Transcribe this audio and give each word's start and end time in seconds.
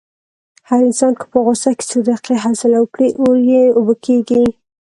هر 0.69 0.79
انسان 0.87 1.11
که 1.19 1.25
په 1.31 1.37
غوسه 1.45 1.71
کې 1.77 1.85
څو 1.91 1.97
دقیقې 2.09 2.35
حوصله 2.43 2.77
وکړي، 2.79 3.09
اور 3.21 3.35
یې 3.51 3.63
اوبه 3.77 3.95
کېږي. 4.05 4.43